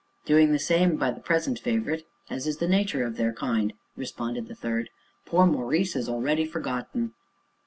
"Doing 0.25 0.51
the 0.51 0.57
same 0.57 0.95
by 0.97 1.11
the 1.11 1.19
present 1.19 1.59
favorite, 1.59 2.07
as 2.27 2.47
is 2.47 2.57
the 2.57 2.67
nature 2.67 3.05
of 3.05 3.17
their 3.17 3.31
kind," 3.31 3.71
responded 3.95 4.47
the 4.47 4.55
third; 4.55 4.89
"poor 5.27 5.45
Maurice 5.45 5.95
is 5.95 6.09
already 6.09 6.43
forgotten." 6.43 7.13